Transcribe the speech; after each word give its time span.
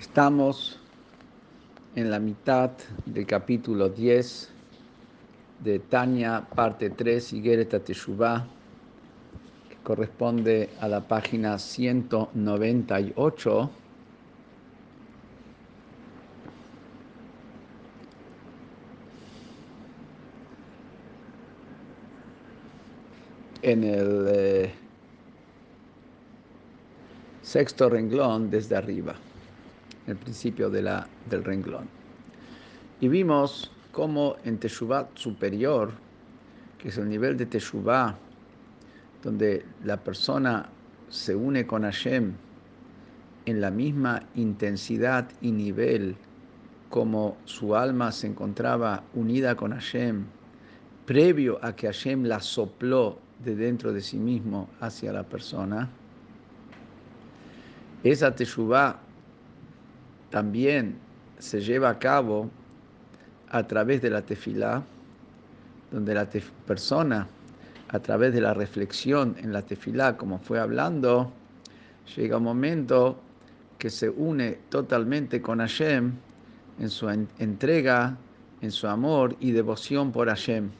Estamos 0.00 0.80
en 1.94 2.10
la 2.10 2.18
mitad 2.18 2.70
del 3.04 3.26
capítulo 3.26 3.90
10 3.90 4.48
de 5.62 5.78
Tania, 5.78 6.48
parte 6.54 6.88
3, 6.88 7.34
Higuereta 7.34 7.80
Teshuvah, 7.80 8.46
que 9.68 9.76
corresponde 9.82 10.70
a 10.80 10.88
la 10.88 11.06
página 11.06 11.58
198. 11.58 13.70
En 23.60 23.84
el 23.84 24.26
eh, 24.30 24.72
sexto 27.42 27.90
renglón 27.90 28.50
desde 28.50 28.76
arriba, 28.76 29.14
el 30.06 30.16
principio 30.16 30.70
del 30.70 31.44
renglón. 31.44 31.88
Y 33.00 33.08
vimos 33.08 33.70
cómo 33.92 34.36
en 34.44 34.58
Teshuvah 34.58 35.08
superior, 35.14 35.92
que 36.78 36.88
es 36.88 36.98
el 36.98 37.08
nivel 37.08 37.36
de 37.36 37.46
Teshuvah, 37.46 38.16
donde 39.22 39.64
la 39.84 39.96
persona 39.96 40.68
se 41.08 41.34
une 41.34 41.66
con 41.66 41.82
Hashem 41.82 42.32
en 43.46 43.60
la 43.60 43.70
misma 43.70 44.22
intensidad 44.34 45.28
y 45.40 45.50
nivel 45.50 46.16
como 46.88 47.36
su 47.44 47.76
alma 47.76 48.12
se 48.12 48.26
encontraba 48.26 49.02
unida 49.14 49.54
con 49.54 49.72
Hashem, 49.72 50.24
previo 51.06 51.58
a 51.62 51.74
que 51.74 51.86
Hashem 51.86 52.24
la 52.24 52.40
sopló 52.40 53.18
de 53.44 53.54
dentro 53.56 53.92
de 53.92 54.00
sí 54.00 54.18
mismo 54.18 54.68
hacia 54.80 55.12
la 55.12 55.22
persona, 55.22 55.88
esa 58.02 58.34
teshuvah 58.34 58.98
también 60.30 60.96
se 61.38 61.60
lleva 61.60 61.90
a 61.90 61.98
cabo 61.98 62.50
a 63.50 63.66
través 63.66 64.00
de 64.02 64.10
la 64.10 64.22
tefilá, 64.22 64.82
donde 65.90 66.14
la 66.14 66.28
persona, 66.66 67.26
a 67.88 67.98
través 67.98 68.32
de 68.32 68.40
la 68.40 68.54
reflexión 68.54 69.36
en 69.38 69.52
la 69.52 69.62
tefilá, 69.62 70.16
como 70.16 70.38
fue 70.38 70.60
hablando, 70.60 71.32
llega 72.16 72.36
un 72.36 72.44
momento 72.44 73.18
que 73.78 73.90
se 73.90 74.08
une 74.08 74.58
totalmente 74.68 75.40
con 75.42 75.58
Hashem 75.58 76.12
en 76.78 76.90
su 76.90 77.08
entrega, 77.08 78.16
en 78.60 78.70
su 78.70 78.86
amor 78.86 79.36
y 79.40 79.52
devoción 79.52 80.12
por 80.12 80.28
Hashem. 80.28 80.70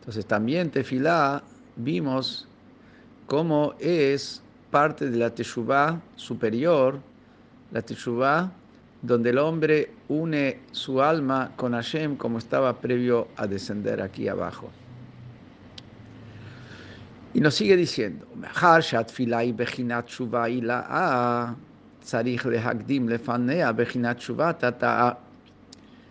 Entonces 0.00 0.26
también 0.26 0.70
tefilá 0.70 1.42
vimos 1.76 2.48
cómo 3.26 3.74
es 3.78 4.42
parte 4.70 5.10
de 5.10 5.18
la 5.18 5.34
Teshuvah 5.34 6.00
superior, 6.16 7.00
la 7.72 7.82
Teshuvah 7.82 8.50
donde 9.02 9.30
el 9.30 9.38
hombre 9.38 9.92
une 10.08 10.60
su 10.72 11.00
alma 11.00 11.52
con 11.56 11.72
Hashem 11.72 12.16
como 12.16 12.38
estaba 12.38 12.80
previo 12.80 13.28
a 13.36 13.46
descender 13.46 14.00
aquí 14.00 14.28
abajo. 14.28 14.70
Y 17.34 17.40
nos 17.40 17.54
sigue 17.54 17.76
diciendo, 17.76 18.26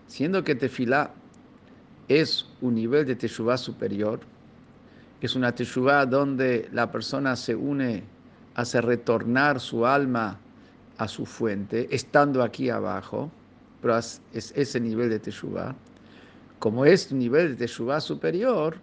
siendo 0.07 0.43
que 0.43 0.55
tefilá 0.55 1.11
es 2.07 2.45
un 2.61 2.75
nivel 2.75 3.05
de 3.05 3.15
teshuvah 3.15 3.57
superior, 3.57 4.19
es 5.19 5.35
una 5.35 5.51
teshuvah 5.53 6.05
donde 6.05 6.69
la 6.71 6.89
persona 6.89 7.35
se 7.35 7.53
une 7.55 8.03
hace 8.55 8.79
retornar 8.79 9.59
su 9.59 9.85
alma 9.85 10.39
a 10.97 11.07
su 11.07 11.25
fuente, 11.25 11.87
estando 11.91 12.43
aquí 12.43 12.69
abajo, 12.69 13.31
pero 13.81 13.97
es 13.97 14.21
ese 14.33 14.79
nivel 14.79 15.09
de 15.09 15.19
Teshuvah. 15.19 15.75
Como 16.59 16.85
es 16.85 17.11
un 17.11 17.19
nivel 17.19 17.49
de 17.49 17.55
Teshuvah 17.55 18.01
superior, 18.01 18.77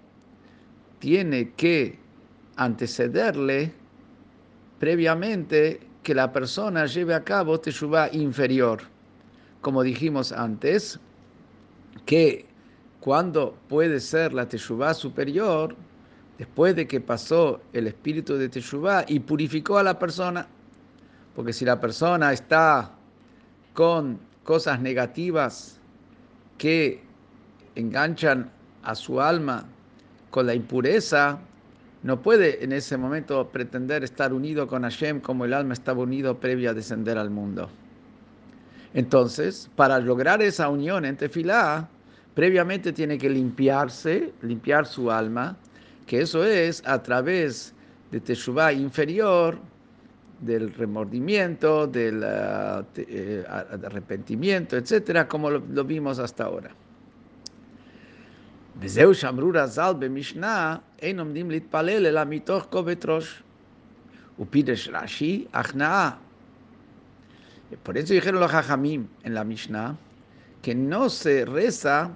tiene 1.01 1.51
que 1.53 1.99
antecederle 2.57 3.73
previamente 4.79 5.81
que 6.03 6.15
la 6.15 6.33
persona 6.33 6.87
lleve 6.87 7.15
a 7.15 7.25
cabo 7.25 7.59
Teshuvah 7.59 8.11
inferior. 8.13 8.81
Como 9.61 9.83
dijimos 9.83 10.31
antes, 10.31 11.01
que 12.07 12.47
cuando 13.01 13.57
puede 13.69 13.99
ser 14.01 14.33
la 14.33 14.49
Teshuvah 14.49 14.95
superior, 14.95 15.75
después 16.39 16.77
de 16.77 16.87
que 16.87 17.01
pasó 17.01 17.61
el 17.73 17.87
espíritu 17.87 18.37
de 18.37 18.49
Teshuvah 18.49 19.05
y 19.09 19.21
purificó 19.21 19.79
a 19.79 19.83
la 19.83 19.99
persona, 19.99 20.47
porque 21.35 21.53
si 21.53 21.65
la 21.65 21.81
persona 21.81 22.33
está 22.33 22.91
con 23.73 24.19
cosas 24.45 24.81
negativas 24.81 25.79
que 26.59 27.03
enganchan 27.75 28.51
a 28.83 28.95
su 28.95 29.21
alma 29.21 29.65
con 30.31 30.47
la 30.47 30.55
impureza, 30.55 31.39
no 32.03 32.21
puede 32.21 32.63
en 32.63 32.73
ese 32.73 32.97
momento 32.97 33.49
pretender 33.49 34.05
estar 34.05 34.33
unido 34.33 34.67
con 34.67 34.83
Hashem 34.83 35.21
como 35.21 35.45
el 35.45 35.55
alma 35.55 35.73
estaba 35.73 36.03
unido 36.03 36.39
previo 36.39 36.71
a 36.71 36.75
descender 36.75 37.19
al 37.19 37.31
mundo. 37.31 37.71
Entonces, 38.93 39.71
para 39.75 39.99
lograr 39.99 40.41
esa 40.43 40.69
unión 40.69 41.05
en 41.05 41.17
Tefilá, 41.17 41.89
previamente 42.35 42.93
tiene 42.93 43.19
que 43.19 43.29
limpiarse, 43.31 44.33
limpiar 44.43 44.87
su 44.87 45.11
alma, 45.11 45.57
que 46.07 46.21
eso 46.21 46.45
es 46.45 46.83
a 46.87 47.03
través 47.03 47.75
de 48.13 48.21
Teshuvah 48.21 48.73
inferior, 48.73 49.59
del 50.40 50.74
remordimiento, 50.74 51.88
del 51.88 52.24
uh, 52.24 52.86
eh, 52.96 53.44
arrepentimiento, 53.48 54.78
etcétera, 54.78 55.28
como 55.28 55.50
lo, 55.50 55.60
lo, 55.60 55.84
vimos 55.84 56.20
hasta 56.20 56.46
ahora. 56.46 56.72
וזהו 58.82 59.14
שאמרו 59.14 59.52
רז"ל 59.54 59.94
במשנה, 60.00 60.78
אין 61.00 61.20
עומדים 61.20 61.52
להתפלל 61.52 62.06
אלא 62.06 62.22
מתוך 62.24 62.68
כובד 62.70 63.06
ראש. 63.06 63.44
ופירש 64.40 64.90
רש"י, 64.94 65.46
הכנעה. 65.54 66.12
Por 67.84 67.98
eso 67.98 68.14
dijeron 68.14 68.40
los 68.40 68.52
jajamim 68.52 69.08
en 69.24 69.34
la 69.36 69.44
Mishnah 69.44 69.96
que 70.64 70.74
no 70.74 71.10
se 71.10 71.46
reza 71.46 72.12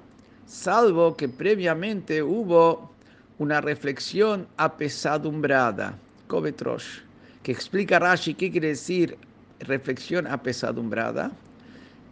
salvo 0.47 1.15
que 1.15 1.29
previamente 1.29 2.23
hubo 2.23 2.91
una 3.37 3.61
reflexión 3.61 4.47
apesadumbrada, 4.57 5.95
Kovetrosh, 6.27 7.01
que 7.48 7.52
explica 7.52 7.98
Rashi 7.98 8.34
qué 8.34 8.50
quiere 8.50 8.68
decir 8.68 9.16
reflexión 9.60 10.26
apesadumbrada. 10.26 11.32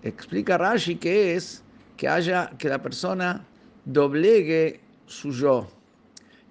Explica 0.03 0.57
Rashi 0.57 0.97
que 0.97 1.35
es 1.35 1.63
que 1.99 2.09
haya 2.09 2.49
que 2.57 2.71
la 2.71 2.81
persona 2.81 3.45
doblegue 3.85 4.81
su 5.05 5.33
yo. 5.33 5.69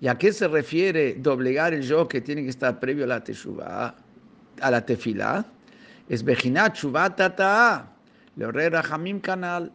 ¿Y 0.02 0.08
a 0.08 0.14
qué 0.14 0.32
se 0.32 0.48
refiere 0.48 1.16
doblegar 1.16 1.74
el 1.74 1.82
yo 1.82 2.08
que 2.08 2.22
tiene 2.22 2.44
que 2.44 2.50
estar 2.50 2.80
previo 2.80 3.06
a 3.06 3.08
la 3.08 3.24
teshuvah, 3.24 3.96
a 4.62 4.70
la 4.70 4.86
tefilá? 4.86 5.44
Es 6.08 6.24
bejinat 6.24 6.78
tata, 7.16 7.92
le 8.36 9.22
canal 9.22 9.72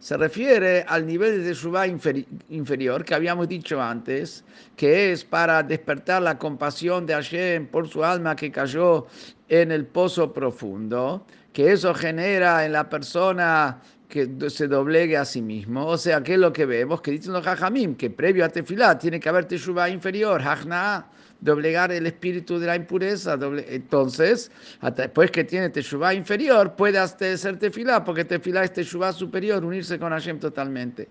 se 0.00 0.16
refiere 0.16 0.84
al 0.86 1.06
nivel 1.06 1.42
de 1.42 1.48
Teshuvah 1.48 1.86
inferior 1.86 3.04
que 3.04 3.14
habíamos 3.14 3.48
dicho 3.48 3.82
antes, 3.82 4.44
que 4.76 5.12
es 5.12 5.24
para 5.24 5.62
despertar 5.62 6.22
la 6.22 6.38
compasión 6.38 7.04
de 7.04 7.14
Hashem 7.14 7.66
por 7.66 7.88
su 7.88 8.04
alma 8.04 8.36
que 8.36 8.52
cayó 8.52 9.06
en 9.48 9.72
el 9.72 9.86
pozo 9.86 10.32
profundo, 10.32 11.26
que 11.52 11.72
eso 11.72 11.92
genera 11.94 12.64
en 12.64 12.72
la 12.72 12.88
persona 12.88 13.80
que 14.08 14.28
se 14.48 14.68
doblegue 14.68 15.16
a 15.16 15.24
sí 15.24 15.42
mismo. 15.42 15.86
O 15.86 15.98
sea, 15.98 16.22
¿qué 16.22 16.34
es 16.34 16.38
lo 16.38 16.52
que 16.52 16.64
vemos? 16.64 17.00
Que 17.00 17.10
dicen 17.10 17.32
los 17.32 17.44
Jajamim, 17.44 17.96
que 17.96 18.08
previo 18.08 18.44
a 18.44 18.48
Tefilá 18.48 18.98
tiene 18.98 19.18
que 19.18 19.28
haber 19.28 19.46
Teshuvah 19.46 19.90
inferior, 19.90 20.40
Hajna, 20.40 21.06
doblegar 21.40 21.92
el 21.92 22.06
espíritu 22.06 22.58
de 22.58 22.66
la 22.66 22.76
impureza. 22.76 23.36
Doble... 23.36 23.64
Entonces, 23.68 24.50
hasta 24.80 25.02
después 25.02 25.30
que 25.30 25.44
tiene 25.44 25.70
Teshuvah 25.70 26.14
inferior, 26.14 26.74
puede 26.74 26.98
hasta 26.98 27.36
ser 27.36 27.58
Tefilá, 27.58 28.04
porque 28.04 28.24
Tefilá 28.24 28.64
es 28.64 28.72
Teshuvah 28.72 29.12
superior, 29.12 29.64
unirse 29.64 29.98
con 29.98 30.12
Hashem 30.12 30.38
totalmente. 30.38 31.08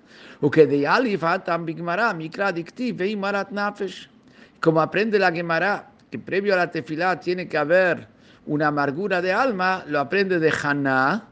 Como 4.60 4.82
aprende 4.82 5.20
la 5.20 5.32
Gemara, 5.32 5.92
que 6.10 6.20
previo 6.20 6.54
a 6.54 6.58
la 6.58 6.72
Tefilá 6.72 7.20
tiene 7.20 7.48
que 7.48 7.58
haber 7.58 8.08
una 8.46 8.68
amargura 8.68 9.22
de 9.22 9.34
alma, 9.34 9.84
lo 9.88 10.00
aprende 10.00 10.40
de 10.40 10.54
Haná 10.64 11.28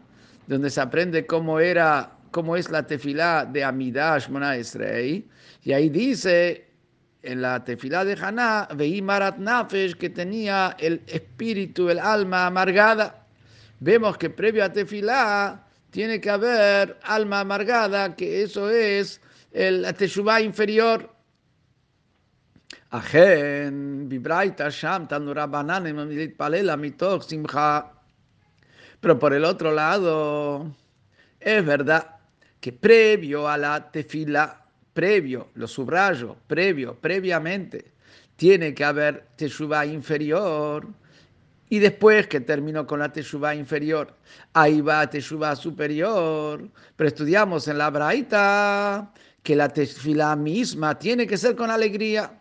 donde 0.48 0.69
se 0.69 0.81
aprende 0.81 1.25
cómo 1.25 1.59
era, 1.59 2.12
cómo 2.31 2.56
es 2.56 2.69
la 2.69 2.86
tefilá 2.86 3.45
de 3.45 3.63
Amidash 3.63 4.30
Mona 4.30 4.56
Esrei, 4.56 5.27
y 5.63 5.74
ahí 5.74 5.89
dice 5.89 6.65
en 7.25 7.42
la 7.42 7.63
tefilá 7.63 8.06
de 8.06 8.13
Haná, 8.13 8.68
veí 8.75 9.01
Marat 9.01 9.38
Nafesh 9.38 9.95
que 9.95 10.10
tenía 10.10 10.75
el 10.80 11.01
espíritu, 11.07 11.89
el 11.89 12.00
alma 12.00 12.45
amargada. 12.45 13.25
Vemos 13.80 14.18
que 14.18 14.30
previo 14.30 14.63
a 14.63 14.72
tefilá 14.72 15.66
tiene 15.89 16.19
que 16.19 16.30
haber 16.30 17.00
alma 17.04 17.39
amargada, 17.39 18.16
que 18.16 18.44
eso 18.44 18.69
es 18.69 19.22
el 19.51 19.86
teshuvá 19.95 20.42
inferior. 20.42 21.10
Pero 29.00 29.19
por 29.19 29.33
el 29.33 29.45
otro 29.45 29.72
lado, 29.72 30.75
es 31.39 31.66
verdad 31.66 32.16
que 32.60 32.74
previo 32.74 33.48
a 33.48 33.57
la 33.57 33.92
tefila 33.92 34.64
previo, 34.95 35.50
lo 35.56 35.68
subrayo, 35.68 36.38
previo, 36.47 36.95
previamente, 36.95 37.92
tiene 38.38 38.74
que 38.74 38.86
haber 38.86 39.25
teshuva 39.36 39.86
inferior. 39.86 40.88
Y 41.68 41.80
después 41.80 42.27
que 42.27 42.39
terminó 42.39 42.88
con 42.88 43.00
la 43.00 43.12
teshuva 43.12 43.53
inferior, 43.53 44.13
ahí 44.53 44.80
va 44.80 45.09
teshuva 45.09 45.56
superior. 45.56 46.69
Pero 46.95 47.07
estudiamos 47.07 47.68
en 47.68 47.77
la 47.77 47.89
braita 47.89 49.12
que 49.44 49.56
la 49.56 49.68
tefila 49.68 50.36
misma 50.36 50.98
tiene 50.98 51.27
que 51.27 51.38
ser 51.38 51.56
con 51.56 51.69
alegría. 51.69 52.31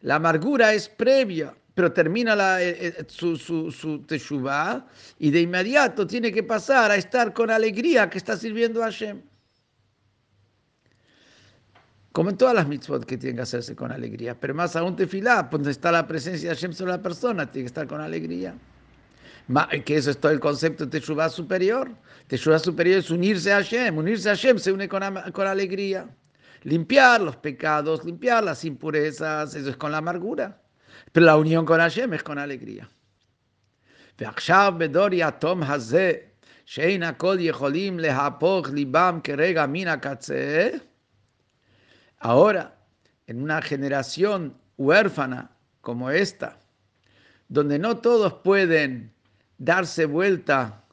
La 0.00 0.14
amargura 0.14 0.72
es 0.72 0.88
previa, 0.88 1.54
pero 1.74 1.92
termina 1.92 2.34
la, 2.34 2.62
eh, 2.62 2.94
eh, 2.98 3.04
su, 3.08 3.36
su, 3.36 3.70
su 3.70 4.04
y 5.18 5.30
de 5.30 5.40
inmediato 5.40 6.06
tiene 6.06 6.32
que 6.32 6.42
pasar 6.42 6.90
a 6.90 6.96
estar 6.96 7.34
con 7.34 7.50
alegría 7.50 8.08
que 8.08 8.18
está 8.18 8.36
sirviendo 8.36 8.82
a 8.82 8.86
Hashem 8.86 9.20
Como 12.13 12.31
en 12.31 12.37
todas 12.37 12.55
las 12.55 12.67
mitzvot 12.67 13.05
que 13.05 13.17
tienen 13.17 13.37
que 13.37 13.43
hacerse 13.43 13.75
con 13.75 13.91
alegría, 13.91 14.39
pero 14.39 14.53
más 14.55 14.75
aún 14.75 14.95
tefilá, 14.95 15.43
donde 15.43 15.71
está 15.71 15.91
la 15.91 16.07
presencia 16.07 16.49
de 16.49 16.55
Hashem 16.55 16.73
sobre 16.73 16.91
la 16.91 17.01
persona, 17.01 17.49
tiene 17.51 17.65
que 17.65 17.67
estar 17.67 17.87
con 17.87 18.01
alegría. 18.01 18.55
Que 19.85 19.97
eso 19.97 20.11
es 20.11 20.17
todo 20.19 20.31
el 20.31 20.39
concepto 20.39 20.85
de 20.85 20.91
Teshuvah 20.91 21.29
superior. 21.29 21.89
Teshuvah 22.27 22.59
superior 22.59 22.99
es 22.99 23.09
unirse 23.09 23.51
a 23.51 23.57
Hashem. 23.57 23.97
Unirse 23.97 24.29
a 24.29 24.33
Hashem 24.33 24.59
se 24.59 24.71
une 24.71 24.87
con, 24.87 25.01
con 25.31 25.47
alegría. 25.47 26.07
Limpiar 26.63 27.21
los 27.21 27.35
pecados, 27.35 28.03
limpiar 28.05 28.43
las 28.43 28.63
impurezas, 28.63 29.55
eso 29.55 29.69
es 29.69 29.77
con 29.77 29.91
la 29.91 29.99
amargura. 29.99 30.61
Pero 31.11 31.25
la 31.25 31.37
unión 31.37 31.65
con 31.65 31.79
Hashem 31.79 32.13
es 32.13 32.23
con 32.23 32.37
alegría. 32.37 32.87
ועכשיו 34.19 34.73
בדור 34.77 35.07
יתום 35.11 35.63
הזה, 35.63 36.13
שאין 36.65 37.03
הכל 37.03 37.37
יכולים 37.39 37.99
להפוך 37.99 38.69
ליבם 38.69 39.19
כרגע 39.23 39.65
מן 39.65 39.87
הקצה, 39.87 40.69
Ahora, 42.18 42.76
en 43.26 43.42
una 43.42 43.62
generación 43.62 44.56
huérfana 44.76 45.50
como 45.80 46.10
esta, 46.10 46.58
donde 47.48 47.78
no 47.78 47.98
todos 47.98 48.34
pueden 48.34 49.12
darse 49.58 50.06
vuelta 50.06 50.84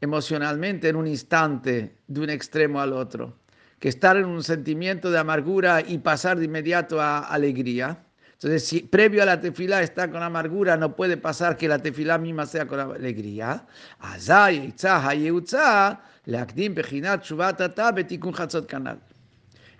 emocionalmente 0.00 0.88
en 0.88 0.96
un 0.96 1.06
instante 1.06 1.96
de 2.08 2.20
un 2.20 2.30
extremo 2.30 2.80
al 2.80 2.92
otro, 2.92 3.38
que 3.78 3.88
estar 3.88 4.16
en 4.16 4.26
un 4.26 4.42
sentimiento 4.42 5.10
de 5.10 5.18
amargura 5.18 5.80
y 5.80 5.98
pasar 5.98 6.38
de 6.38 6.44
inmediato 6.44 7.00
a 7.00 7.20
alegría. 7.20 8.04
Entonces, 8.34 8.64
si 8.66 8.80
previo 8.80 9.22
a 9.22 9.26
la 9.26 9.40
tefilá 9.40 9.82
está 9.82 10.10
con 10.10 10.22
amargura, 10.22 10.76
no 10.76 10.96
puede 10.96 11.16
pasar 11.16 11.56
que 11.56 11.68
la 11.68 11.78
tefilá 11.78 12.18
misma 12.18 12.46
sea 12.46 12.66
con 12.66 12.80
alegría. 12.80 13.64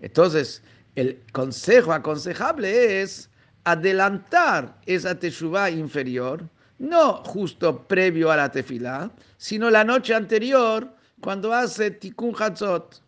Entonces, 0.00 0.62
el 0.96 1.22
consejo 1.32 1.92
aconsejable 1.92 3.02
es 3.02 3.30
adelantar 3.64 4.76
esa 4.86 5.18
teshuvah 5.18 5.70
inferior, 5.70 6.48
no 6.78 7.22
justo 7.24 7.86
previo 7.86 8.30
a 8.30 8.36
la 8.36 8.50
tefilá, 8.50 9.10
sino 9.36 9.70
la 9.70 9.84
noche 9.84 10.14
anterior, 10.14 10.88
cuando 11.20 11.52
hace 11.52 11.90
tikkun 11.90 12.34
hatzot. 12.34 13.00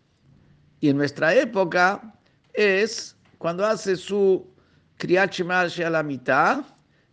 Y 0.81 0.91
en 0.91 0.97
nuestra 0.97 1.35
época 1.35 2.15
es 2.53 3.17
cuando 3.39 3.67
hace 3.67 3.97
su 3.97 4.47
kriyat 4.99 5.35
a 5.41 5.91
la 5.91 6.03
mitad, 6.03 6.65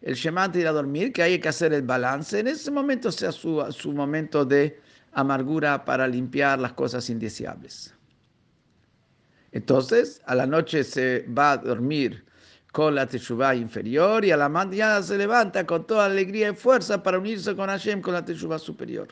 el 0.01 0.15
shema 0.15 0.51
ir 0.53 0.67
a 0.67 0.71
dormir, 0.71 1.11
que 1.11 1.23
hay 1.23 1.39
que 1.39 1.49
hacer 1.49 1.73
el 1.73 1.83
balance. 1.83 2.39
En 2.39 2.47
ese 2.47 2.71
momento 2.71 3.11
sea 3.11 3.31
su, 3.31 3.63
su 3.71 3.91
momento 3.91 4.45
de 4.45 4.79
amargura 5.13 5.83
para 5.83 6.07
limpiar 6.07 6.59
las 6.59 6.73
cosas 6.73 7.09
indeseables. 7.09 7.93
Entonces, 9.51 10.21
a 10.25 10.35
la 10.35 10.45
noche 10.45 10.83
se 10.83 11.25
va 11.37 11.51
a 11.51 11.57
dormir 11.57 12.23
con 12.71 12.95
la 12.95 13.05
Teshuvah 13.05 13.55
inferior 13.55 14.23
y 14.23 14.31
a 14.31 14.37
la 14.37 14.47
mañana 14.47 15.01
se 15.03 15.17
levanta 15.17 15.65
con 15.65 15.85
toda 15.85 16.05
alegría 16.05 16.49
y 16.49 16.55
fuerza 16.55 17.03
para 17.03 17.19
unirse 17.19 17.55
con 17.55 17.67
Hashem 17.67 18.01
con 18.01 18.13
la 18.13 18.23
Teshuvah 18.23 18.59
superior. 18.59 19.09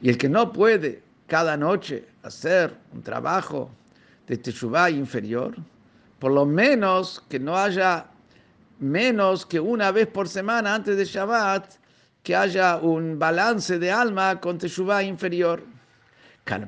Y 0.00 0.08
el 0.08 0.18
que 0.18 0.28
no 0.28 0.52
puede 0.52 1.02
cada 1.26 1.56
noche 1.56 2.06
hacer 2.22 2.74
un 2.92 3.02
trabajo 3.02 3.70
de 4.26 4.38
Teshuvah 4.38 4.90
inferior, 4.90 5.54
por 6.18 6.32
lo 6.32 6.46
menos 6.46 7.22
que 7.28 7.38
no 7.38 7.56
haya 7.56 8.06
menos 8.78 9.44
que 9.44 9.60
una 9.60 9.92
vez 9.92 10.06
por 10.06 10.26
semana 10.26 10.74
antes 10.74 10.96
de 10.96 11.04
Shabbat, 11.04 11.81
que 12.22 12.36
haya 12.36 12.76
un 12.76 13.18
balance 13.18 13.78
de 13.78 13.90
alma 13.90 14.40
con 14.40 14.58
Teshuvah 14.58 15.02
inferior. 15.02 15.64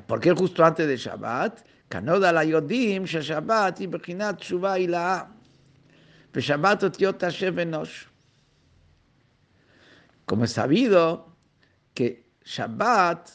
¿Por 0.07 0.19
qué 0.19 0.31
justo 0.31 0.63
antes 0.63 0.87
de 0.87 0.97
Shabbat? 0.97 1.65
Kanoda 1.89 2.31
la 2.31 2.43
yodim 2.43 3.05
Shabbat 3.05 3.81
y 3.81 3.87
Bechinat 3.87 4.39
Teshuvah 4.39 4.79
ilaha. 4.79 5.29
Shabbat 6.33 6.83
otiot. 6.83 7.23
Como 10.25 10.43
es 10.43 10.51
sabido 10.51 11.33
que 11.93 12.25
Shabbat 12.43 13.29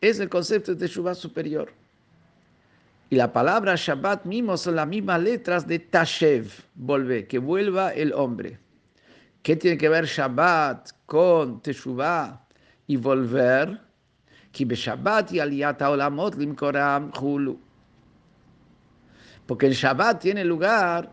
es 0.00 0.20
el 0.20 0.28
concepto 0.28 0.74
de 0.74 0.86
Teshuvah 0.86 1.14
superior. 1.14 1.72
Y 3.10 3.16
la 3.16 3.32
palabra 3.32 3.74
Shabbat 3.76 4.24
mismo 4.24 4.56
son 4.56 4.76
las 4.76 4.86
mismas 4.86 5.20
letras 5.20 5.66
de 5.66 5.78
Tashev, 5.78 6.50
volver, 6.74 7.26
que 7.26 7.38
vuelva 7.38 7.92
el 7.92 8.12
hombre. 8.12 8.58
¿Qué 9.42 9.56
tiene 9.56 9.76
que 9.76 9.88
ver 9.88 10.06
Shabbat 10.06 10.90
con 11.06 11.60
Teshuvah 11.62 12.46
y 12.86 12.96
volver? 12.96 13.80
Porque 19.46 19.66
en 19.66 19.72
Shabbat 19.72 20.20
tiene 20.20 20.44
lugar 20.44 21.10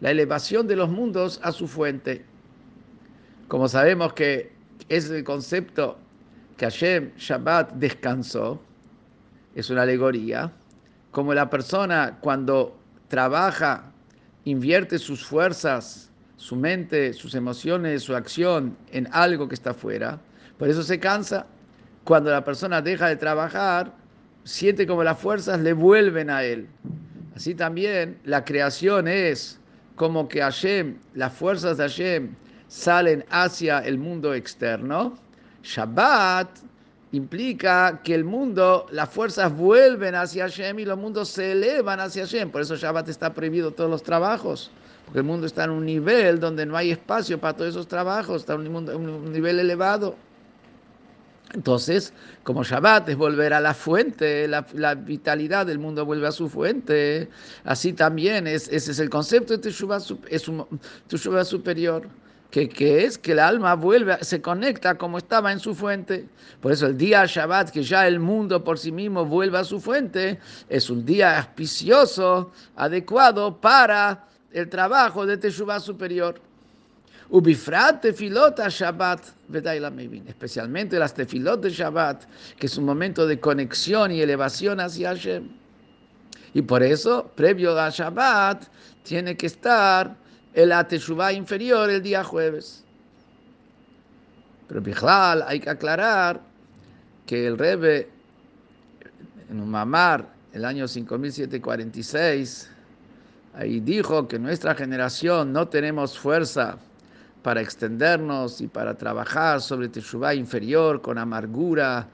la 0.00 0.10
elevación 0.10 0.66
de 0.66 0.76
los 0.76 0.88
mundos 0.88 1.40
a 1.42 1.52
su 1.52 1.66
fuente. 1.66 2.24
Como 3.48 3.68
sabemos 3.68 4.12
que 4.12 4.52
es 4.88 5.10
el 5.10 5.24
concepto 5.24 5.98
que 6.56 6.66
Hashem 6.66 7.12
Shabbat 7.16 7.72
descansó, 7.74 8.60
es 9.54 9.70
una 9.70 9.82
alegoría, 9.82 10.52
como 11.10 11.32
la 11.34 11.48
persona 11.48 12.18
cuando 12.20 12.78
trabaja, 13.08 13.90
invierte 14.44 14.98
sus 14.98 15.24
fuerzas 15.24 16.10
su 16.36 16.56
mente, 16.56 17.12
sus 17.12 17.34
emociones, 17.34 18.02
su 18.02 18.14
acción 18.14 18.76
en 18.92 19.08
algo 19.12 19.48
que 19.48 19.54
está 19.54 19.74
fuera. 19.74 20.18
Por 20.58 20.68
eso 20.68 20.82
se 20.82 21.00
cansa. 21.00 21.46
Cuando 22.04 22.30
la 22.30 22.44
persona 22.44 22.82
deja 22.82 23.08
de 23.08 23.16
trabajar, 23.16 23.92
siente 24.44 24.86
como 24.86 25.02
las 25.02 25.18
fuerzas 25.18 25.60
le 25.60 25.72
vuelven 25.72 26.30
a 26.30 26.44
él. 26.44 26.68
Así 27.34 27.54
también 27.54 28.18
la 28.24 28.44
creación 28.44 29.08
es 29.08 29.58
como 29.96 30.28
que 30.28 30.40
Hashem, 30.40 30.96
las 31.14 31.32
fuerzas 31.32 31.78
de 31.78 31.84
Hashem 31.84 32.34
salen 32.68 33.24
hacia 33.30 33.80
el 33.80 33.98
mundo 33.98 34.34
externo. 34.34 35.18
Shabbat 35.62 36.48
implica 37.12 38.00
que 38.04 38.14
el 38.14 38.24
mundo, 38.24 38.86
las 38.90 39.08
fuerzas 39.08 39.52
vuelven 39.56 40.14
hacia 40.14 40.44
Hashem 40.44 40.78
y 40.78 40.84
los 40.84 40.98
mundos 40.98 41.28
se 41.30 41.52
elevan 41.52 41.98
hacia 41.98 42.22
Hashem. 42.22 42.50
Por 42.50 42.60
eso 42.60 42.76
Shabbat 42.76 43.08
está 43.08 43.34
prohibido 43.34 43.72
todos 43.72 43.90
los 43.90 44.02
trabajos 44.02 44.70
porque 45.06 45.20
el 45.20 45.24
mundo 45.24 45.46
está 45.46 45.64
en 45.64 45.70
un 45.70 45.86
nivel 45.86 46.38
donde 46.38 46.66
no 46.66 46.76
hay 46.76 46.90
espacio 46.90 47.40
para 47.40 47.54
todos 47.54 47.70
esos 47.70 47.88
trabajos, 47.88 48.42
está 48.42 48.54
en 48.54 48.74
un, 48.74 48.90
un 48.90 49.32
nivel 49.32 49.58
elevado. 49.58 50.16
Entonces, 51.54 52.12
como 52.42 52.64
Shabbat 52.64 53.08
es 53.08 53.16
volver 53.16 53.54
a 53.54 53.60
la 53.60 53.72
fuente, 53.72 54.48
la, 54.48 54.94
vitalidad 54.94 55.64
del 55.64 55.78
mundo 55.78 56.04
vuelve 56.04 56.26
a 56.26 56.32
su 56.32 56.48
fuente, 56.48 57.28
así 57.64 57.92
también 57.92 58.46
es, 58.46 58.68
ese 58.68 58.90
es 58.90 58.98
el 58.98 59.08
concepto 59.08 59.56
de 59.56 59.58
Teshuvah, 59.60 59.98
es 60.28 61.48
superior, 61.48 62.08
que, 62.50 62.68
que, 62.68 63.04
es 63.04 63.16
que 63.16 63.32
el 63.32 63.38
alma 63.38 63.74
vuelve, 63.74 64.18
se 64.22 64.42
conecta 64.42 64.96
como 64.96 65.18
estaba 65.18 65.52
en 65.52 65.60
su 65.60 65.74
fuente. 65.74 66.28
Por 66.60 66.72
eso 66.72 66.86
el 66.86 66.96
día 66.96 67.24
Shabbat, 67.26 67.70
que 67.70 67.82
ya 67.82 68.06
el 68.06 68.18
mundo 68.18 68.62
por 68.64 68.78
sí 68.78 68.90
mismo 68.90 69.24
vuelve 69.24 69.58
a 69.58 69.64
su 69.64 69.80
fuente, 69.80 70.38
es 70.68 70.90
un 70.90 71.04
día 71.04 71.38
auspicioso, 71.38 72.52
adecuado 72.76 73.60
para 73.60 74.26
el 74.56 74.70
trabajo 74.70 75.26
de 75.26 75.36
Teshuvah 75.36 75.80
superior. 75.80 76.40
Ubifrat 77.28 78.00
tefilot 78.00 78.58
Shabbat, 78.58 79.20
especialmente 80.26 80.98
las 80.98 81.12
tefilot 81.12 81.60
de 81.60 81.70
Shabbat, 81.70 82.24
que 82.58 82.66
es 82.66 82.78
un 82.78 82.84
momento 82.84 83.26
de 83.26 83.38
conexión 83.38 84.12
y 84.12 84.22
elevación 84.22 84.80
hacia 84.80 85.10
Hashem. 85.10 85.48
Y 86.54 86.62
por 86.62 86.82
eso, 86.82 87.30
previo 87.34 87.78
a 87.78 87.90
Shabbat, 87.90 88.64
tiene 89.02 89.36
que 89.36 89.46
estar 89.46 90.16
el 90.54 90.72
Teshuvah 90.88 91.34
inferior 91.34 91.90
el 91.90 92.02
día 92.02 92.24
jueves. 92.24 92.82
Pero 94.68 94.80
Bichlal 94.80 95.44
hay 95.46 95.60
que 95.60 95.68
aclarar 95.68 96.40
que 97.26 97.46
el 97.46 97.58
Rebbe, 97.58 98.08
en 99.50 99.60
un 99.60 99.68
mamar, 99.68 100.26
el 100.54 100.64
año 100.64 100.88
5746, 100.88 102.70
Ahí 103.58 103.80
dijo 103.80 104.28
que 104.28 104.38
nuestra 104.38 104.74
generación 104.74 105.50
no 105.50 105.68
tenemos 105.68 106.18
fuerza 106.18 106.76
para 107.42 107.62
extendernos 107.62 108.60
y 108.60 108.68
para 108.68 108.94
trabajar 108.98 109.62
sobre 109.62 109.88
Teshuvah 109.88 110.34
inferior 110.34 111.00
con 111.00 111.16
amargura 111.16 112.06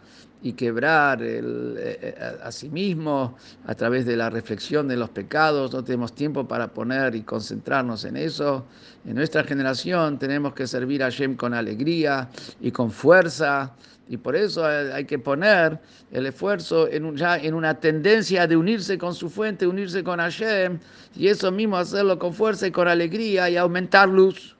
y 0.42 0.54
quebrar 0.54 1.22
el, 1.22 1.76
eh, 1.78 1.98
eh, 2.02 2.38
a, 2.42 2.50
sí 2.50 2.68
mismo 2.68 3.36
a 3.66 3.74
través 3.74 4.04
de 4.04 4.16
la 4.16 4.28
reflexión 4.28 4.88
de 4.88 4.96
los 4.96 5.10
pecados. 5.10 5.72
No 5.72 5.84
tenemos 5.84 6.14
tiempo 6.14 6.46
para 6.46 6.68
poner 6.68 7.14
y 7.14 7.22
concentrarnos 7.22 8.04
en 8.04 8.16
eso. 8.16 8.64
En 9.06 9.14
nuestra 9.14 9.44
generación 9.44 10.18
tenemos 10.18 10.54
que 10.54 10.66
servir 10.66 11.02
a 11.02 11.06
Hashem 11.06 11.36
con 11.36 11.54
alegría 11.54 12.28
y 12.60 12.72
con 12.72 12.90
fuerza. 12.90 13.72
Y 14.08 14.16
por 14.16 14.34
eso 14.34 14.66
hay 14.66 15.04
que 15.04 15.18
poner 15.18 15.78
el 16.10 16.26
esfuerzo 16.26 16.88
en 16.90 17.16
ya 17.16 17.38
en 17.38 17.54
una 17.54 17.78
tendencia 17.78 18.46
de 18.46 18.56
unirse 18.56 18.98
con 18.98 19.14
su 19.14 19.30
fuente, 19.30 19.66
unirse 19.66 20.02
con 20.02 20.18
Hashem, 20.18 20.80
y 21.14 21.28
eso 21.28 21.50
mismo 21.52 21.76
hacerlo 21.76 22.18
con 22.18 22.34
fuerza 22.34 22.66
y 22.66 22.72
con 22.72 22.88
alegría 22.88 23.48
y 23.48 23.56
aumentar 23.56 24.08
luz 24.08 24.56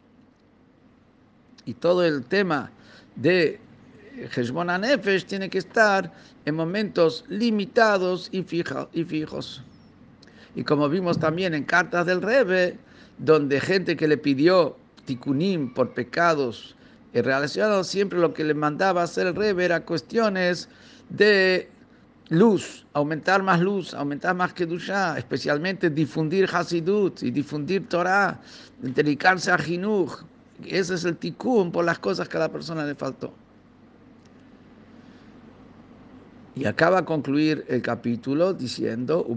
y 1.64 1.74
todo 1.74 2.04
el 2.04 2.24
tema 2.24 2.70
de 3.16 3.60
Heshbon 4.16 4.68
Nefesh 4.80 5.24
tiene 5.24 5.48
que 5.48 5.58
estar 5.58 6.12
en 6.44 6.54
momentos 6.54 7.24
limitados 7.28 8.28
y, 8.32 8.38
y 8.40 9.04
fijos. 9.04 9.62
Y 10.54 10.64
como 10.64 10.88
vimos 10.88 11.18
también 11.18 11.54
en 11.54 11.64
cartas 11.64 12.06
del 12.06 12.20
Rebe, 12.20 12.78
donde 13.18 13.60
gente 13.60 13.96
que 13.96 14.08
le 14.08 14.18
pidió 14.18 14.76
tikunim 15.04 15.72
por 15.72 15.94
pecados 15.94 16.76
relacionados, 17.14 17.88
siempre 17.88 18.18
lo 18.18 18.32
que 18.32 18.44
le 18.44 18.54
mandaba 18.54 19.02
hacer 19.02 19.26
el 19.26 19.34
Rebe 19.34 19.64
era 19.64 19.84
cuestiones 19.84 20.68
de 21.08 21.68
luz, 22.28 22.86
aumentar 22.94 23.42
más 23.42 23.60
luz, 23.60 23.92
aumentar 23.94 24.34
más 24.34 24.52
Kedusha, 24.54 25.18
especialmente 25.18 25.90
difundir 25.90 26.48
Hasidut 26.52 27.22
y 27.22 27.30
difundir 27.30 27.88
Torah, 27.88 28.40
dedicarse 28.80 29.50
a 29.50 29.58
Jinuj, 29.58 30.22
ese 30.66 30.94
es 30.94 31.04
el 31.04 31.16
tikkun 31.16 31.72
por 31.72 31.84
las 31.84 31.98
cosas 31.98 32.28
que 32.28 32.36
a 32.36 32.40
la 32.40 32.48
persona 32.50 32.84
le 32.84 32.94
faltó. 32.94 33.34
Y 36.54 36.66
acaba 36.66 37.00
de 37.00 37.06
concluir 37.06 37.64
el 37.68 37.80
capítulo 37.80 38.52
diciendo, 38.52 39.26
en 39.26 39.36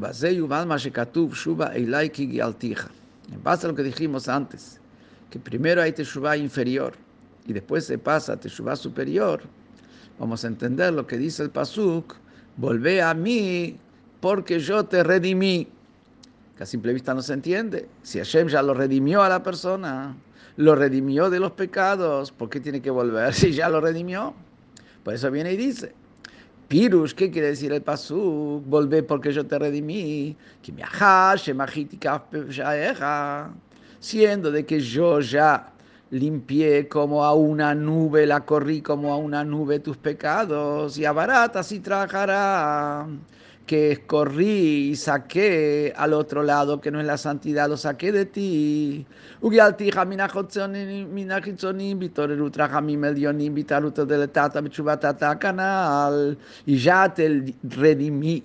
base 3.44 3.66
a 3.66 3.70
lo 3.70 3.76
que 3.76 3.84
dijimos 3.84 4.28
antes, 4.28 4.82
que 5.30 5.40
primero 5.40 5.82
hay 5.82 5.94
Teshuvah 5.94 6.36
inferior 6.36 6.94
y 7.48 7.54
después 7.54 7.86
se 7.86 7.98
pasa 7.98 8.34
a 8.34 8.38
Teshuvah 8.38 8.76
superior, 8.76 9.42
vamos 10.20 10.44
a 10.44 10.48
entender 10.48 10.94
lo 10.94 11.08
que 11.08 11.18
dice 11.18 11.44
el 11.44 11.52
Pasuk, 11.52 12.16
volvé 12.58 13.02
a 13.02 13.14
mí 13.14 13.78
porque 14.20 14.60
yo 14.60 14.86
te 14.86 15.04
redimí. 15.04 15.68
Que 16.58 16.64
a 16.64 16.66
simple 16.66 16.94
vista 16.94 17.14
no 17.14 17.22
se 17.22 17.34
entiende. 17.34 17.88
Si 18.02 18.18
Hashem 18.18 18.48
ya 18.48 18.62
lo 18.62 18.74
redimió 18.74 19.22
a 19.24 19.30
la 19.30 19.44
persona, 19.44 20.16
lo 20.58 20.76
redimió 20.76 21.30
de 21.30 21.40
los 21.40 21.52
pecados, 21.52 22.32
¿por 22.32 22.50
qué 22.50 22.60
tiene 22.60 22.82
que 22.82 22.90
volver 22.90 23.34
si 23.36 23.54
ya 23.54 23.70
lo 23.70 23.82
redimió? 23.82 24.34
Por 25.04 25.14
eso 25.14 25.30
viene 25.30 25.54
y 25.54 25.58
dice, 25.58 25.94
Pirush, 26.68 27.14
¿qué 27.14 27.30
quiere 27.30 27.50
decir 27.50 27.72
el 27.72 27.82
pasú? 27.82 28.64
Volvé 28.66 29.04
porque 29.04 29.32
yo 29.32 29.46
te 29.46 29.60
redimí. 29.60 30.36
Siendo 34.00 34.52
de 34.52 34.66
que 34.66 34.80
yo 34.80 35.20
ya 35.20 35.74
limpié 36.10 36.88
como 36.88 37.24
a 37.24 37.34
una 37.34 37.76
nube, 37.76 38.26
la 38.26 38.46
corrí 38.46 38.82
como 38.82 39.14
a 39.14 39.18
una 39.18 39.44
nube 39.44 39.80
tus 39.80 39.98
pecados, 39.98 40.98
y 40.98 41.06
a 41.06 41.12
baratas 41.12 41.72
y 41.72 41.80
trabajará 41.80 43.08
que 43.66 43.92
escorrí 43.92 44.90
y 44.92 44.96
saqué 44.96 45.94
al 45.96 46.14
otro 46.14 46.44
lado, 46.44 46.80
que 46.80 46.92
no 46.92 47.00
es 47.00 47.06
la 47.06 47.18
santidad, 47.18 47.68
lo 47.68 47.78
saqué 47.78 48.12
de 48.12 48.26
ti. 48.26 49.06
Y 56.66 56.78
ya 56.78 57.14
te 57.14 57.56
redimí 57.64 58.44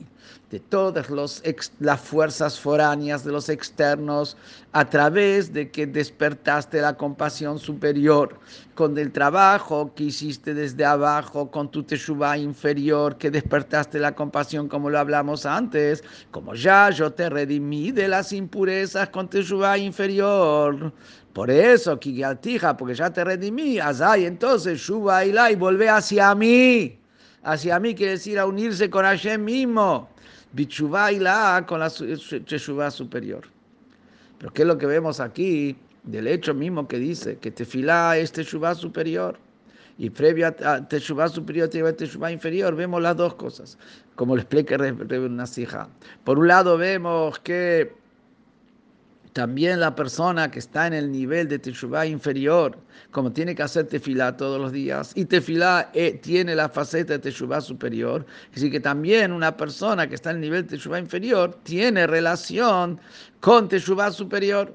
de 0.51 0.59
todas 0.59 1.43
las 1.79 2.01
fuerzas 2.01 2.59
foráneas 2.59 3.25
de 3.25 3.31
los 3.31 3.49
externos 3.49 4.37
a 4.73 4.85
través 4.85 5.53
de 5.53 5.71
que 5.71 5.87
despertaste 5.87 6.81
la 6.81 6.97
compasión 6.97 7.59
superior 7.59 8.37
con 8.81 8.97
el 8.97 9.13
trabajo 9.13 9.93
que 9.95 10.05
hiciste 10.05 10.55
desde 10.55 10.87
abajo, 10.87 11.51
con 11.51 11.71
tu 11.71 11.83
teshuva 11.83 12.39
inferior, 12.39 13.19
que 13.19 13.31
despertaste 13.31 13.99
la 13.99 14.15
compasión 14.15 14.69
como 14.69 14.89
lo 14.89 14.99
hablamos 14.99 15.45
antes, 15.45 16.03
como 16.31 16.55
ya 16.55 16.89
yo 16.89 17.13
te 17.13 17.29
redimí 17.29 17.93
de 17.93 18.09
las 18.09 18.33
impurezas 18.33 19.11
con 19.11 19.29
teshuva 19.29 19.77
inferior. 19.77 20.95
Por 21.35 21.51
eso, 21.51 22.01
Kigialtija, 22.01 22.75
porque 22.75 22.95
ya 22.95 23.13
te 23.13 23.23
redimí, 23.23 23.79
Azay, 23.79 24.25
entonces, 24.25 24.81
Shuba 24.81 25.27
y 25.27 25.57
volvé 25.57 25.91
hacia 25.91 26.35
mí. 26.35 26.99
Hacia 27.43 27.79
mí 27.79 27.95
quiere 27.95 28.13
decir 28.13 28.39
a 28.39 28.47
unirse 28.47 28.89
con 28.89 29.05
Hashem 29.05 29.45
mismo. 29.45 30.09
Bichuvá 30.53 31.13
y 31.13 31.19
la 31.19 31.67
con 31.69 31.81
la 31.81 31.91
Teshuvá 31.91 32.91
superior. 32.91 33.43
Pero 34.39 34.51
¿qué 34.55 34.63
es 34.63 34.69
lo 34.69 34.79
que 34.79 34.87
vemos 34.87 35.21
aquí? 35.21 35.77
Del 36.03 36.27
hecho 36.27 36.55
mismo 36.55 36.89
que 36.89 36.99
dice 36.99 37.37
que 37.39 37.51
Tefilá 37.51 38.17
es 38.17 38.33
Teshuvá 38.33 38.75
superior 38.75 39.39
y 39.99 40.09
previo 40.09 40.47
a 40.47 40.89
Teshuvá 40.89 41.29
superior 41.29 41.69
tiene 41.69 41.93
Teshuvá 41.93 42.33
inferior, 42.33 42.75
vemos 42.75 43.03
las 43.03 43.17
dos 43.17 43.35
cosas, 43.35 43.77
como 44.15 44.35
lo 44.35 44.41
explica 44.41 44.79
Nasija. 44.79 45.89
Por 46.25 46.39
un 46.39 46.49
lado 46.49 46.79
vemos 46.79 47.39
que 47.41 47.93
también 49.35 49.79
la 49.79 49.95
persona 49.95 50.51
que 50.51 50.59
está 50.59 50.87
en 50.87 50.95
el 50.95 51.13
nivel 51.13 51.49
de 51.49 51.59
Teshuvah 51.59 52.07
inferior, 52.07 52.79
como 53.11 53.31
tiene 53.31 53.55
que 53.55 53.63
hacer 53.63 53.87
tefilá 53.87 54.37
todos 54.37 54.61
los 54.61 54.73
días, 54.73 55.13
y 55.15 55.25
tefilá 55.25 55.91
eh, 55.95 56.19
tiene 56.23 56.55
la 56.55 56.69
faceta 56.69 57.13
de 57.15 57.19
Teshuvah 57.19 57.61
superior, 57.61 58.25
así 58.55 58.71
que 58.71 58.81
también 58.81 59.33
una 59.33 59.57
persona 59.57 60.09
que 60.09 60.15
está 60.15 60.31
en 60.31 60.37
el 60.37 60.43
nivel 60.43 60.63
de 60.63 60.77
Teshuvah 60.77 60.99
inferior 60.99 61.59
tiene 61.63 62.07
relación 62.07 62.99
con 63.41 63.69
Teshuvah 63.69 64.13
superior. 64.13 64.73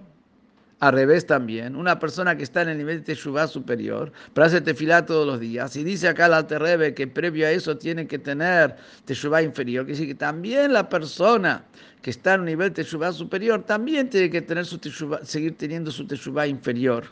Al 0.82 0.94
revés 0.94 1.25
también, 1.25 1.75
una 1.77 2.00
persona 2.00 2.36
que 2.36 2.44
está 2.44 2.62
en 2.62 2.70
el 2.70 2.77
nivel 2.77 2.98
de 2.98 3.05
Teshuvah 3.05 3.48
superior, 3.48 4.12
pero 4.34 4.46
hace 4.46 4.60
tefilá 4.60 5.05
todos 5.05 5.25
los 5.25 5.39
días, 5.39 5.74
y 5.77 5.86
dice 5.86 6.10
acá 6.10 6.27
la 6.27 6.38
Alterrebe 6.38 6.94
que 6.94 7.08
previo 7.08 7.48
a 7.48 7.51
eso 7.51 7.77
tiene 7.77 8.08
que 8.08 8.20
tener 8.20 8.75
Teshuvah 9.05 9.41
inferior, 9.41 9.86
que 9.86 9.94
decir 9.94 10.08
que 10.08 10.15
también 10.15 10.74
la 10.74 10.89
persona 10.89 11.63
que 12.01 12.10
está 12.10 12.34
en 12.34 12.41
un 12.41 12.48
nivel 12.48 12.70
de 12.70 12.84
Teshuvah 12.84 13.13
superior 13.13 13.63
también 13.63 14.10
tiene 14.10 14.29
que 14.29 14.41
tener 14.41 14.65
su 14.65 14.77
seguir 15.24 15.58
teniendo 15.58 15.91
su 15.91 16.05
Teshuvah 16.05 16.46
inferior. 16.48 17.05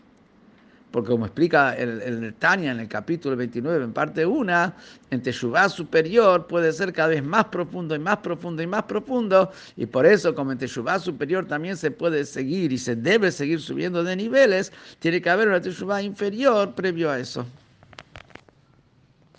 Porque 0.93 1.09
como 1.09 1.25
explica 1.25 1.75
el, 1.75 2.03
el 2.03 2.35
Tania 2.35 2.71
en 2.71 2.79
el 2.79 2.87
capítulo 2.87 3.35
29, 3.35 3.83
en 3.83 3.93
parte 3.93 4.27
1, 4.27 4.73
en 5.09 5.23
Teshuvah 5.23 5.67
superior 5.67 6.45
puede 6.45 6.71
ser 6.71 6.93
cada 6.93 7.07
vez 7.07 7.23
más 7.23 7.45
profundo 7.45 7.95
y 7.95 7.99
más 7.99 8.17
profundo 8.17 8.61
y 8.61 8.67
más 8.67 8.83
profundo, 8.83 9.51
y 9.75 9.87
por 9.87 10.05
eso 10.05 10.35
como 10.35 10.51
en 10.51 10.59
Teshuvah 10.59 10.99
superior 10.99 11.47
también 11.47 11.77
se 11.77 11.89
puede 11.89 12.23
seguir 12.25 12.71
y 12.71 12.77
se 12.77 12.95
debe 12.95 13.31
seguir 13.31 13.59
subiendo 13.59 14.03
de 14.03 14.15
niveles, 14.15 14.71
tiene 14.99 15.19
que 15.19 15.31
haber 15.31 15.47
una 15.47 15.59
Teshuvah 15.59 16.03
inferior 16.03 16.75
previo 16.75 17.09
a 17.09 17.17
eso. 17.17 17.43